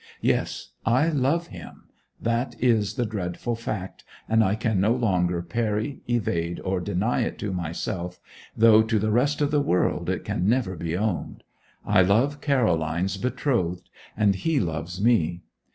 Yes, 0.21 0.69
I 0.83 1.09
love 1.09 1.49
him 1.49 1.83
that 2.19 2.55
is 2.59 2.95
the 2.95 3.05
dreadful 3.05 3.55
fact, 3.55 4.03
and 4.27 4.43
I 4.43 4.55
can 4.55 4.81
no 4.81 4.93
longer 4.95 5.43
parry, 5.43 6.01
evade, 6.09 6.59
or 6.61 6.79
deny 6.81 7.21
it 7.21 7.37
to 7.37 7.53
myself 7.53 8.19
though 8.57 8.81
to 8.81 8.97
the 8.97 9.11
rest 9.11 9.41
of 9.41 9.51
the 9.51 9.61
world 9.61 10.09
it 10.09 10.25
can 10.25 10.49
never 10.49 10.75
be 10.75 10.97
owned. 10.97 11.43
I 11.85 12.01
love 12.01 12.41
Caroline's 12.41 13.17
betrothed, 13.17 13.91
and 14.17 14.33
he 14.33 14.59
loves 14.59 14.99
me. 14.99 15.43